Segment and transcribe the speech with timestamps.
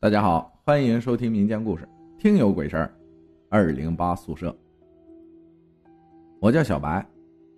[0.00, 1.84] 大家好，欢迎收听民间故事
[2.22, 2.86] 《听有鬼事儿》。
[3.48, 4.56] 二零八宿舍，
[6.38, 7.04] 我叫小白，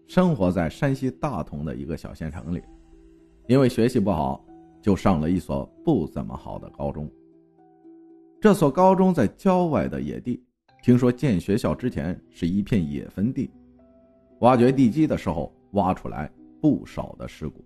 [0.07, 2.63] 生活在山西大同的一个小县城里。
[3.47, 4.43] 因为学习不好，
[4.81, 7.07] 就上了一所不怎么好的高中。
[8.41, 10.43] 这所高中在郊外的野地，
[10.83, 13.51] 听说建学校之前是一片野坟地，
[14.39, 17.63] 挖掘地基的时候挖出来不少的尸骨。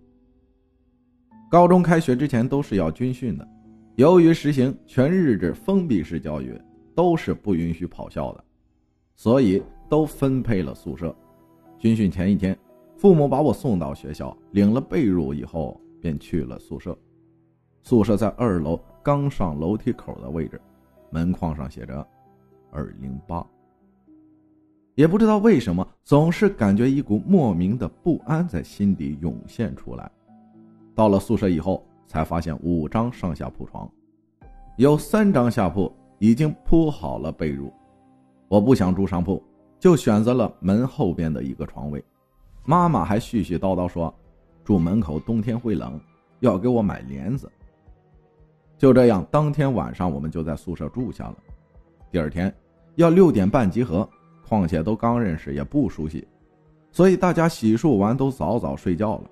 [1.49, 3.54] 高中开学之前都是要军训的。
[3.95, 6.59] 由于实行全日制封闭式教育，
[6.93, 8.43] 都是不允许跑校的，
[9.15, 11.15] 所以都分配了宿舍。
[11.79, 12.57] 军训前一天，
[12.97, 16.97] 父母把我送到学校，领了被褥以后，便去了宿舍。
[17.83, 20.59] 宿舍在二楼刚上楼梯口的位置，
[21.09, 22.05] 门框上写着
[22.71, 23.47] “二零八”。
[24.95, 30.11] 也不知道为什么，总是感觉一股莫名的不安在心底涌现出来。
[30.93, 31.81] 到了宿舍以后。
[32.07, 33.89] 才发现五张上下铺床，
[34.77, 37.71] 有三张下铺已经铺好了被褥。
[38.47, 39.43] 我不想住上铺，
[39.79, 42.03] 就选择了门后边的一个床位。
[42.63, 44.13] 妈妈还絮絮叨叨说，
[44.63, 45.99] 住门口冬天会冷，
[46.39, 47.51] 要给我买帘子。
[48.77, 51.35] 就这样，当天晚上我们就在宿舍住下了。
[52.11, 52.53] 第二天
[52.95, 54.07] 要六点半集合，
[54.47, 56.27] 况且都刚认识，也不熟悉，
[56.91, 59.29] 所以大家洗漱完都早早睡觉了。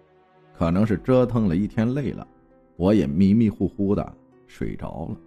[0.54, 2.28] 可能是折腾了一天累了。
[2.76, 4.16] 我也迷迷糊糊的
[4.48, 5.18] 睡着了。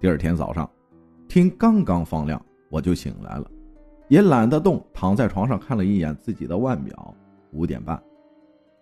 [0.00, 0.68] 第二天早上，
[1.28, 2.40] 天刚刚放亮，
[2.70, 3.50] 我就醒来了，
[4.08, 7.14] 也懒得动，躺在床上看了一眼自己的腕表，
[7.52, 8.00] 五点半。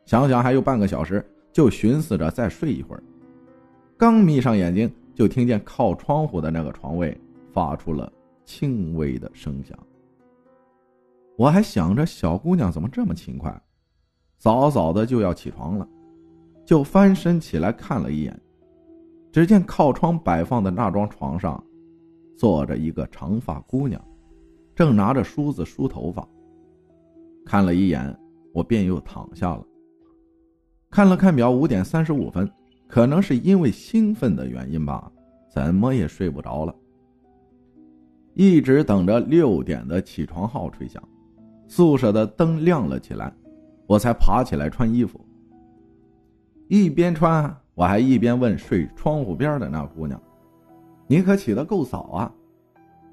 [0.05, 3.03] 想想还有半个小时，就寻思着再睡一会儿。
[3.97, 7.19] 刚眯上眼睛，就听见靠窗户的那个床位
[7.53, 8.13] 发出了
[8.45, 9.77] 轻微的声响。
[11.37, 13.63] 我还想着小姑娘怎么这么勤快，
[14.39, 15.89] 早早的就要起床了。
[16.67, 18.39] 就翻身起来看了一眼，
[19.31, 21.63] 只见靠窗摆放的那张床上，
[22.37, 24.05] 坐着一个长发姑娘，
[24.75, 26.27] 正拿着梳子梳头发。
[27.45, 28.15] 看了一眼，
[28.53, 29.65] 我便又躺下了。
[30.91, 32.51] 看了看表，五点三十五分，
[32.89, 35.11] 可能是因为兴奋的原因吧，
[35.49, 36.75] 怎么也睡不着了。
[38.35, 41.01] 一直等着六点的起床号吹响，
[41.69, 43.33] 宿舍的灯亮了起来，
[43.87, 45.21] 我才爬起来穿衣服。
[46.69, 50.21] 一边穿，我还一边问睡窗户边的那姑娘
[51.07, 52.33] ：“你可起得够早啊，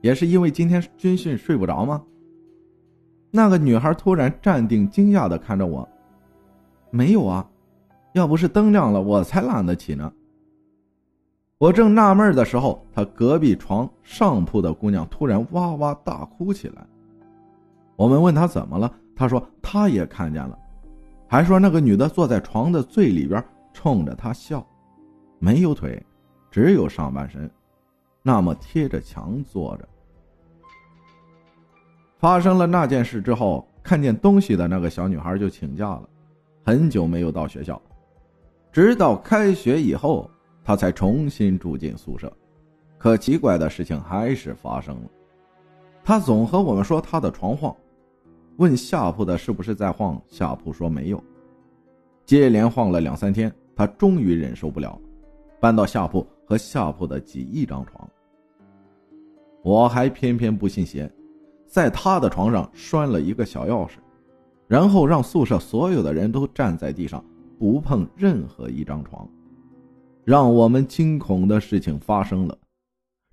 [0.01, 2.01] 也是因为今天军训睡不着吗？”
[3.29, 5.87] 那个女孩突然站定，惊讶的看着我
[6.91, 7.47] ：“没有啊，
[8.13, 10.11] 要不是灯亮了，我才懒得起呢。”
[11.59, 16.85] 我正纳闷的时候，她隔壁床上铺的姑娘突然哇哇大哭起来。
[17.95, 20.57] 我们问她怎么了，她说她也看见了。
[21.33, 24.63] 还说那个女的坐在床的最里边，冲着他笑，
[25.39, 25.99] 没有腿，
[26.51, 27.49] 只有上半身，
[28.21, 29.89] 那么贴着墙坐着。
[32.19, 36.07] 发生了那件事之后，看见东西的那个小女孩就请假了，
[36.63, 37.81] 很久没有到学校，
[38.71, 40.29] 直到开学以后，
[40.63, 42.31] 她才重新住进宿舍。
[42.99, 45.09] 可奇怪的事情还是发生了，
[46.03, 47.75] 她总和我们说她的床晃。
[48.57, 51.23] 问下铺的是不是在晃，下铺说没有。
[52.25, 54.99] 接连晃了两三天，他终于忍受不了，
[55.59, 58.07] 搬到下铺和下铺的挤一张床。
[59.63, 61.11] 我还偏偏不信邪，
[61.65, 63.93] 在他的床上拴了一个小钥匙，
[64.67, 67.23] 然后让宿舍所有的人都站在地上，
[67.57, 69.27] 不碰任何一张床。
[70.23, 72.57] 让我们惊恐的事情发生了，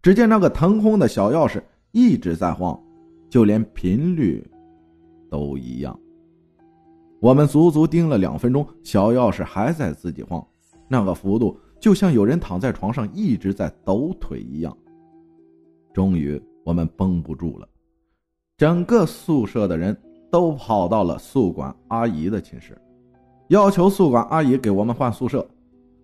[0.02, 2.80] 只见那个腾空的小钥匙一直在晃，
[3.28, 4.44] 就连频率。
[5.30, 5.98] 都一样。
[7.20, 10.44] 我们足足盯了两分钟，小钥匙还在自己晃，
[10.88, 14.76] 那个幅度就像有人躺在床上一直在抖腿一样。
[15.92, 17.68] 终于，我们绷不住了，
[18.56, 19.96] 整个宿舍的人
[20.30, 22.80] 都跑到了宿管阿姨的寝室，
[23.48, 25.46] 要求宿管阿姨给我们换宿舍。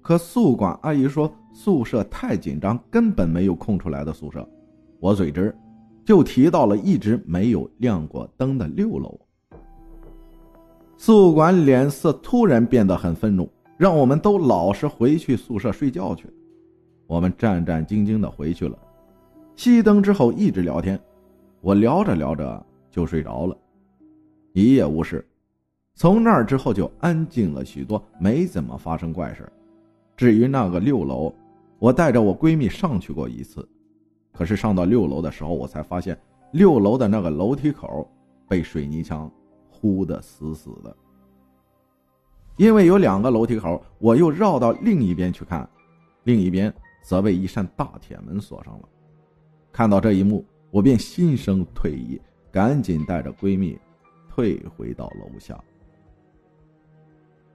[0.02, 4.48] 可宿管阿姨说宿舍太紧张，根本没有空出来的宿舍。
[5.00, 5.52] 我嘴直。
[6.06, 9.20] 就提到了一直没有亮过灯的六楼。
[10.96, 16.32] 宿管脸色突然变得很愤怒，让我们都老实回去宿舍睡觉去。
[17.08, 18.78] 我们战战兢兢的回去了。
[19.56, 20.98] 熄灯之后一直聊天，
[21.60, 23.56] 我聊着聊着就睡着了，
[24.52, 25.26] 一夜无事。
[25.94, 29.50] 从那儿之后就安静了许多，没怎么发生怪事。
[30.16, 31.34] 至于那个六楼，
[31.80, 33.68] 我带着我闺蜜上去过一次。
[34.36, 36.18] 可是上到六楼的时候，我才发现
[36.50, 38.06] 六楼的那个楼梯口
[38.46, 39.30] 被水泥墙
[39.70, 40.94] 糊得死死的。
[42.56, 45.66] 因为有两个楼梯口，我又绕到另一边去看，
[46.24, 46.72] 另一边
[47.02, 48.88] 则被一扇大铁门锁上了。
[49.72, 53.78] 看到这一幕，我便心生退意，赶紧带着闺蜜
[54.28, 55.58] 退回到楼下。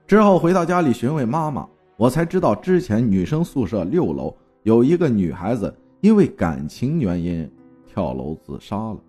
[0.06, 5.72] 之后回到家里询问妈妈，我才知道之前女生宿舍六楼有一个女孩子
[6.02, 7.50] 因为感情原因
[7.86, 9.00] 跳楼自杀了。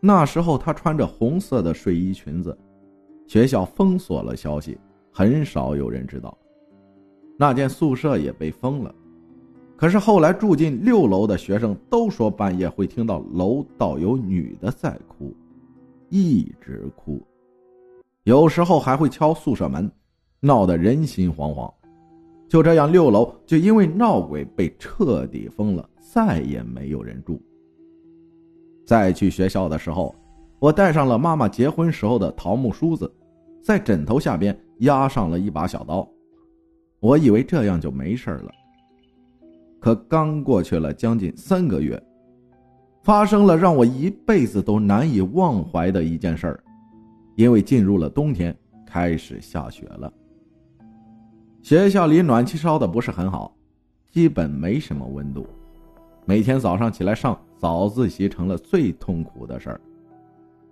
[0.00, 2.56] 那时候她穿着红色的睡衣裙子，
[3.26, 4.78] 学校封锁了消息，
[5.12, 6.36] 很少有人知道。
[7.36, 8.94] 那间宿舍也被封了。
[9.76, 15.34] 可是后来住进六楼的学生都说半夜会听到楼道有女的在哭，
[16.08, 17.20] 一直哭。
[18.22, 19.90] 有时候还会敲宿舍门，
[20.38, 21.72] 闹得人心惶惶。
[22.48, 27.40] 就这样，六楼就因为闹鬼被彻底封了，再也没有人住。
[28.86, 30.14] 再去学校的时候，
[30.58, 33.12] 我带上了妈妈结婚时候的桃木梳子，
[33.62, 36.08] 在枕头下边压上了一把小刀。
[37.00, 38.50] 我以为这样就没事了。
[39.78, 42.02] 可刚过去了将近三个月，
[43.04, 46.64] 发生了让我一辈子都难以忘怀的一件事儿。
[47.36, 50.12] 因为进入了冬天，开始下雪了。
[51.62, 53.54] 学校里暖气烧的不是很好，
[54.10, 55.46] 基本没什么温度。
[56.24, 59.80] 每天早上起来上早自习成了最痛苦的事儿。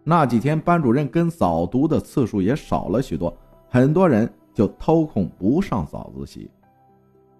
[0.05, 3.37] 那几天班主任跟早读的次数也少了许多，
[3.69, 6.49] 很多人就偷空不上早自习，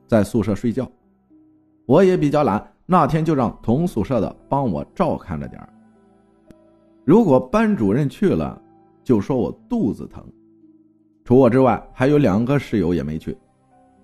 [0.07, 0.91] 在宿舍睡觉。
[1.87, 5.69] 我也比较懒，那天就让同宿舍的帮我照看着点儿。
[7.05, 8.61] 如果班主任去了，
[9.05, 10.27] 就说我肚子疼，
[11.27, 13.37] 除我之外，还有两个室友也没去。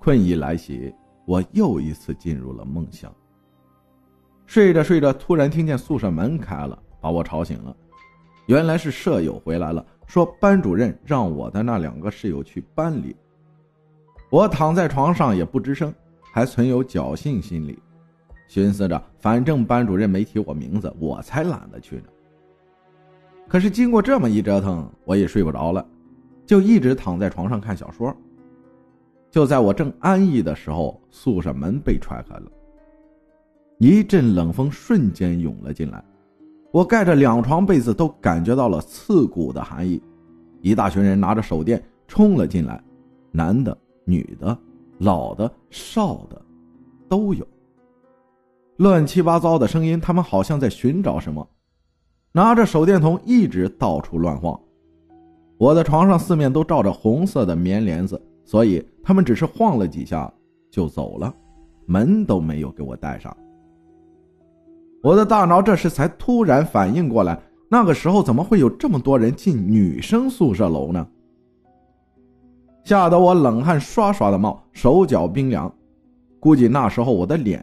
[0.00, 0.92] 困意来袭，
[1.24, 3.14] 我又一次进入了梦乡。
[4.44, 7.76] 睡着睡着，突然听见宿舍门开了，把我吵醒了。
[8.46, 13.14] 原来是舍友回来了，说班主任让我的那两个室友去班里。
[14.28, 15.94] 我躺在床上也不吱声，
[16.32, 17.78] 还存有侥幸心理，
[18.48, 22.06] 寻思着反正班主任没提我名字，我才懒得去呢。
[23.46, 25.86] 可是经过这么一折腾，我也睡不着了，
[26.52, 28.14] 就一直躺在床上看小说。
[29.30, 32.42] 就在我正安逸的时候，宿舍门被踹开了，
[33.78, 36.04] 一阵冷风瞬间涌了进来，
[36.70, 40.02] 我盖着两床被子都感觉到了刺骨的寒意。
[40.60, 42.84] 一大群人拿着手电冲了进来，
[43.30, 43.74] 男的、
[44.04, 44.54] 女的、
[44.98, 46.38] 老的、少的，
[47.08, 47.48] 都有。
[48.76, 51.48] 乱七八糟的声音，他们好像在寻找什么。
[52.30, 54.60] 拿着手电筒一直到处乱晃，
[55.62, 60.28] 我的床上四面都罩着红色的棉帘子，所以他们只是晃了几下
[60.72, 61.32] 就走了，
[61.86, 63.32] 门都没有给我带上。
[65.04, 71.06] 我的大脑这时才突然反应过来，那个时候怎么会有这么多人进女生宿舍楼呢？
[72.82, 75.72] 吓得我冷汗刷刷的冒，手脚冰凉，
[76.40, 77.62] 估计那时候我的脸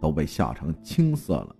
[0.00, 1.56] 都被吓成青色了。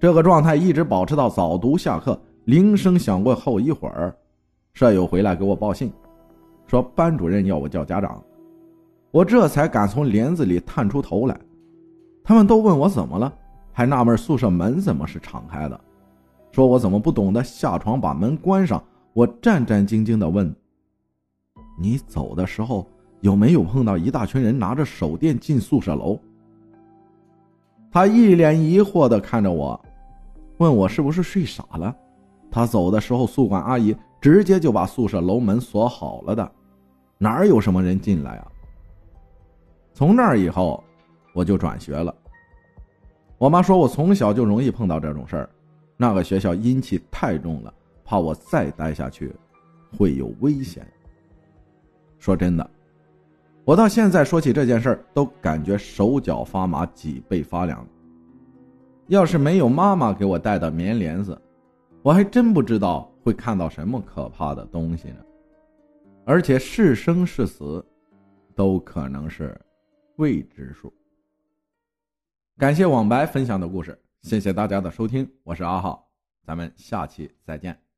[0.00, 4.12] 这个状态一直保持到早读下课，铃声响过后一会儿，
[4.72, 5.92] 舍友回来给我报信，
[6.66, 8.22] 说班主任要我叫家长，
[9.10, 11.38] 我这才敢从帘子里探出头来。
[12.22, 13.32] 他们都问我怎么了，
[13.72, 15.80] 还纳闷宿舍门怎么是敞开的，
[16.52, 18.82] 说我怎么不懂得下床把门关上。
[19.12, 20.54] 我战战兢兢地问
[21.76, 22.86] ：“你走的时候
[23.22, 26.16] 有没有碰到一大群人拿着手电进宿舍楼？”
[27.90, 29.78] 他一脸疑惑地看着我。
[30.58, 31.94] 问我是不是睡傻了？
[32.52, 36.52] 他走的时候，宿管阿姨直接就把宿舍楼门锁好了的，
[37.18, 38.46] 哪有什么人进来啊？
[39.92, 40.82] 从那以后，
[41.34, 42.14] 我就转学了。
[43.38, 45.50] 我妈说我从小就容易碰到这种事儿，
[45.96, 47.72] 那个学校阴气太重了，
[48.04, 49.34] 怕我再待下去
[49.96, 50.86] 会有危险。
[52.18, 52.70] 说真的，
[53.64, 57.86] 我到现在说起这件事儿，都感觉手脚发麻，脊背发凉。
[59.08, 61.40] 要是没有妈妈给我带的棉帘子，
[62.02, 65.24] 我还真不知道会看到什么可怕的东西呢。
[66.24, 67.84] 而且是生是死，
[68.54, 69.58] 都可能是
[70.16, 70.92] 未知数。
[72.56, 76.08] 感谢网白分享的故事，谢谢大家的收听，我是阿浩，
[76.44, 77.89] 咱们下期再见。